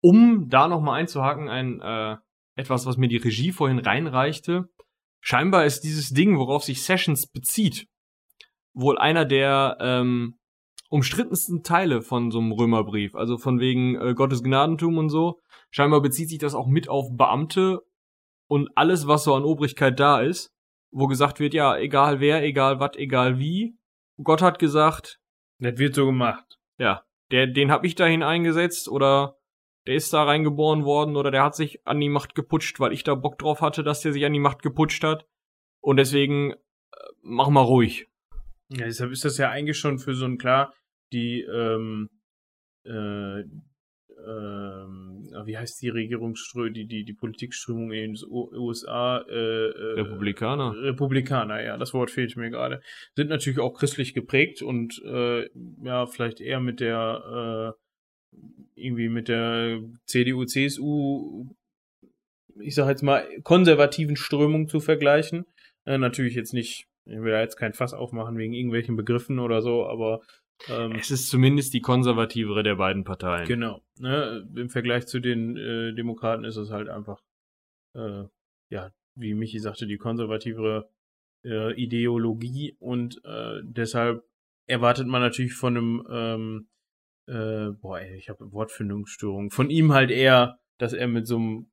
[0.00, 2.16] um da nochmal einzuhaken, ein äh,
[2.54, 4.68] etwas, was mir die Regie vorhin reinreichte.
[5.20, 7.88] Scheinbar ist dieses Ding, worauf sich Sessions bezieht,
[8.74, 10.38] wohl einer der ähm,
[10.92, 13.14] umstrittensten Teile von so einem Römerbrief.
[13.14, 15.40] Also von wegen äh, Gottes Gnadentum und so.
[15.70, 17.80] Scheinbar bezieht sich das auch mit auf Beamte
[18.46, 20.52] und alles, was so an Obrigkeit da ist,
[20.90, 23.74] wo gesagt wird, ja, egal wer, egal was, egal wie.
[24.22, 25.18] Gott hat gesagt.
[25.60, 26.58] Das wird so gemacht.
[26.76, 29.38] Ja, der, den hab ich dahin eingesetzt oder
[29.86, 33.02] der ist da reingeboren worden oder der hat sich an die Macht geputscht, weil ich
[33.02, 35.26] da Bock drauf hatte, dass der sich an die Macht geputscht hat.
[35.80, 36.56] Und deswegen äh,
[37.22, 38.08] mach mal ruhig.
[38.68, 40.74] Ja, deshalb ist das ja eigentlich schon für so ein klar,
[41.12, 42.08] die, ähm,
[42.84, 43.40] äh,
[44.24, 49.24] ähm, wie heißt die Regierungsströmung, die, die, die Politikströmung in den USA?
[49.28, 50.74] Äh, äh, Republikaner.
[50.76, 52.80] Republikaner, ja, das Wort fehlt mir gerade.
[53.16, 55.48] Sind natürlich auch christlich geprägt und äh,
[55.82, 57.82] ja, vielleicht eher mit der äh,
[58.74, 61.54] irgendwie mit der CDU, CSU,
[62.60, 65.44] ich sag jetzt mal, konservativen Strömung zu vergleichen.
[65.84, 69.62] Äh, natürlich jetzt nicht, ich will da jetzt kein Fass aufmachen wegen irgendwelchen Begriffen oder
[69.62, 70.20] so, aber
[70.68, 73.46] ähm, es ist zumindest die konservativere der beiden Parteien.
[73.46, 73.82] Genau.
[73.98, 77.22] Ne, Im Vergleich zu den äh, Demokraten ist es halt einfach,
[77.94, 78.24] äh,
[78.70, 80.88] ja, wie Michi sagte, die konservativere
[81.44, 84.24] äh, Ideologie und äh, deshalb
[84.66, 86.68] erwartet man natürlich von einem ähm,
[87.26, 89.50] äh, boah, ey, ich habe Wortfindungsstörung.
[89.50, 91.70] Von ihm halt eher, dass er mit so einem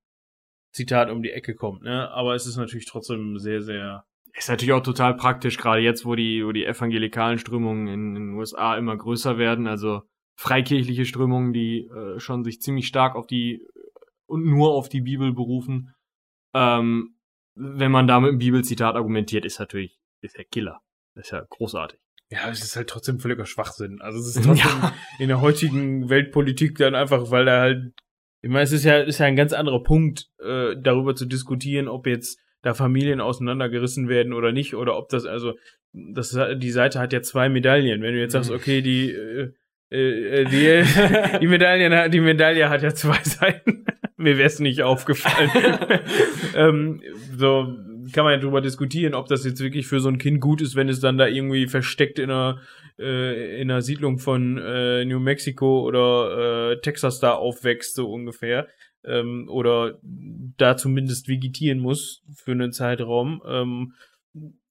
[0.71, 2.10] Zitat um die Ecke kommt, ne?
[2.12, 4.06] Aber es ist natürlich trotzdem sehr, sehr.
[4.34, 8.28] Ist natürlich auch total praktisch, gerade jetzt, wo die, wo die evangelikalen Strömungen in, in
[8.28, 10.04] den USA immer größer werden, also
[10.36, 13.65] freikirchliche Strömungen, die äh, schon sich ziemlich stark auf die
[14.28, 15.94] und nur auf die Bibel berufen.
[16.54, 17.15] Ähm,
[17.56, 20.82] wenn man da mit einem Bibelzitat argumentiert, ist natürlich, ist der Killer.
[21.15, 22.00] Das ist ja großartig.
[22.32, 24.00] Ja, es ist halt trotzdem völliger Schwachsinn.
[24.02, 24.94] Also es ist trotzdem ja.
[25.18, 27.94] in der heutigen Weltpolitik dann einfach, weil da halt,
[28.42, 31.88] ich meine, es ist ja, ist ja ein ganz anderer Punkt, äh, darüber zu diskutieren,
[31.88, 35.54] ob jetzt da Familien auseinandergerissen werden oder nicht, oder ob das, also,
[35.93, 38.02] das, die Seite hat ja zwei Medaillen.
[38.02, 38.56] Wenn du jetzt sagst, mhm.
[38.58, 39.52] okay, die, äh,
[39.89, 43.86] äh, die, die Medaille, die Medaille hat ja zwei Seiten.
[44.17, 45.50] Mir wäre es nicht aufgefallen.
[46.56, 47.02] ähm,
[47.38, 47.74] so,
[48.12, 50.76] kann man ja drüber diskutieren, ob das jetzt wirklich für so ein Kind gut ist,
[50.76, 52.60] wenn es dann da irgendwie versteckt in einer,
[52.98, 58.67] äh, in einer Siedlung von äh, New Mexico oder äh, Texas da aufwächst, so ungefähr.
[59.06, 63.42] Ähm, oder da zumindest vegetieren muss für einen Zeitraum.
[63.48, 63.94] Ähm,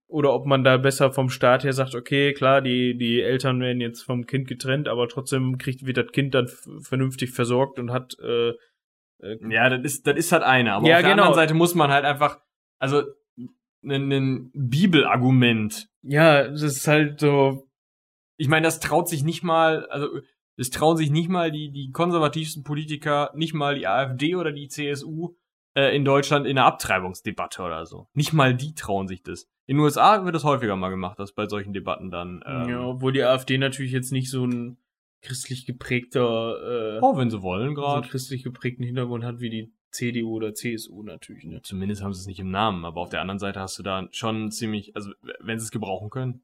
[0.07, 3.81] oder ob man da besser vom Staat her sagt, okay, klar, die, die Eltern werden
[3.81, 6.49] jetzt vom Kind getrennt, aber trotzdem kriegt, wird das Kind dann
[6.81, 8.53] vernünftig versorgt und hat äh,
[9.21, 10.75] äh, ja, das ist, das ist halt eine.
[10.75, 11.23] Aber ja, auf der genau.
[11.25, 12.41] anderen Seite muss man halt einfach,
[12.79, 13.03] also
[13.85, 15.89] ein, ein Bibelargument.
[16.03, 17.69] Ja, das ist halt so.
[18.37, 20.21] Ich meine, das traut sich nicht mal, also
[20.59, 24.69] es trauen sich nicht mal die, die konservativsten Politiker, nicht mal die AfD oder die
[24.69, 25.37] CSU
[25.75, 28.09] äh, in Deutschland in einer Abtreibungsdebatte oder so.
[28.13, 29.49] Nicht mal die trauen sich das.
[29.67, 32.43] In den USA wird das häufiger mal gemacht, dass bei solchen Debatten dann.
[32.45, 34.79] Ähm, ja, obwohl die AfD natürlich jetzt nicht so ein
[35.23, 38.07] christlich geprägter, äh, oh, wenn sie wollen, gerade.
[38.07, 41.45] So christlich geprägten Hintergrund hat wie die CDU oder CSU natürlich.
[41.45, 41.63] Ne?
[41.63, 44.09] Zumindest haben sie es nicht im Namen, aber auf der anderen Seite hast du da
[44.11, 46.43] schon ziemlich, also wenn sie es gebrauchen können.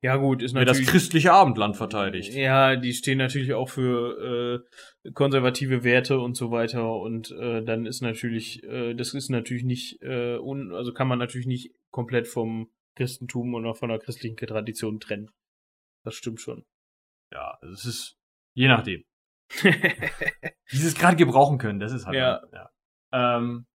[0.00, 0.78] Ja gut, ist natürlich.
[0.78, 2.32] Wer das christliche Abendland verteidigt.
[2.34, 4.64] Ja, die stehen natürlich auch für
[5.04, 9.64] äh, konservative Werte und so weiter und äh, dann ist natürlich, äh, das ist natürlich
[9.64, 14.36] nicht, äh, un, also kann man natürlich nicht komplett vom Christentum oder von der christlichen
[14.36, 15.30] Tradition trennen.
[16.04, 16.64] Das stimmt schon.
[17.32, 18.18] Ja, also es ist
[18.54, 19.04] je nachdem.
[19.62, 22.16] Wie sie es gerade gebrauchen können, das ist halt.
[22.16, 22.42] Ja.
[22.52, 22.70] ja.
[23.12, 23.66] Ähm,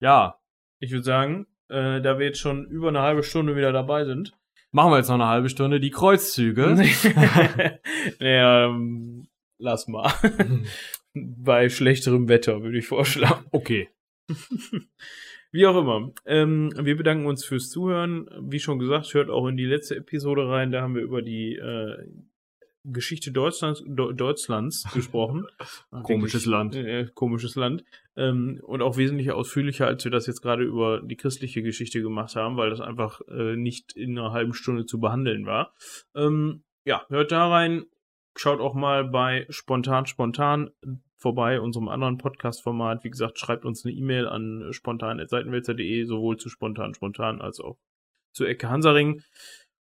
[0.00, 0.38] ja,
[0.78, 4.36] ich würde sagen, äh, da wir jetzt schon über eine halbe Stunde wieder dabei sind.
[4.76, 6.74] Machen wir jetzt noch eine halbe Stunde die Kreuzzüge.
[8.20, 10.12] naja, ähm, lass mal.
[11.14, 13.46] Bei schlechterem Wetter würde ich vorschlagen.
[13.52, 13.88] Okay.
[15.50, 16.12] Wie auch immer.
[16.26, 18.28] Ähm, wir bedanken uns fürs Zuhören.
[18.38, 20.72] Wie schon gesagt, hört auch in die letzte Episode rein.
[20.72, 21.96] Da haben wir über die äh,
[22.92, 25.46] Geschichte Deutschlands, Deutschlands gesprochen.
[26.02, 26.76] komisches Land.
[26.76, 27.84] Äh, komisches Land.
[28.16, 32.36] Ähm, und auch wesentlich ausführlicher, als wir das jetzt gerade über die christliche Geschichte gemacht
[32.36, 35.74] haben, weil das einfach äh, nicht in einer halben Stunde zu behandeln war.
[36.14, 37.84] Ähm, ja, hört da rein.
[38.36, 40.70] Schaut auch mal bei Spontan Spontan
[41.16, 43.02] vorbei, unserem anderen Podcast-Format.
[43.02, 47.78] Wie gesagt, schreibt uns eine E-Mail an spontan.seitenwälzer.de, sowohl zu Spontan Spontan als auch
[48.32, 49.22] zu Ecke Hansaring.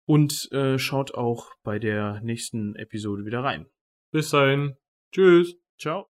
[0.06, 3.66] Und äh, schaut auch bei der nächsten Episode wieder rein.
[4.10, 4.76] Bis dahin.
[5.12, 5.56] Tschüss.
[5.78, 6.02] Ciao.